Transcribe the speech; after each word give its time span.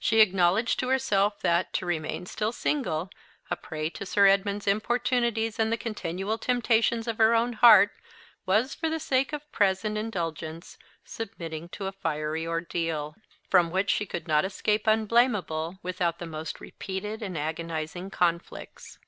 She 0.00 0.18
acknowledged 0.20 0.80
to 0.80 0.88
herself 0.88 1.38
that, 1.42 1.72
to 1.74 1.86
remain 1.86 2.26
still 2.26 2.50
single, 2.50 3.08
a 3.52 3.54
prey 3.54 3.88
to 3.90 4.04
Sir 4.04 4.26
Edmund's 4.26 4.66
importunities 4.66 5.60
and 5.60 5.70
the 5.70 5.76
continual 5.76 6.38
temptations 6.38 7.06
of 7.06 7.18
her 7.18 7.36
own 7.36 7.52
heart, 7.52 7.92
was, 8.44 8.74
for 8.74 8.90
the 8.90 8.98
sake 8.98 9.32
of 9.32 9.52
present 9.52 9.96
indulgence, 9.96 10.76
submitting 11.04 11.68
to 11.68 11.86
a 11.86 11.92
fiery 11.92 12.44
ordeal, 12.44 13.14
from 13.48 13.70
which 13.70 13.90
she 13.90 14.06
could 14.06 14.26
not 14.26 14.44
escape 14.44 14.88
unblamable 14.88 15.78
without 15.84 16.18
the 16.18 16.26
most 16.26 16.60
repeated 16.60 17.22
and 17.22 17.38
agonising 17.38 18.10
conflicts. 18.10 18.98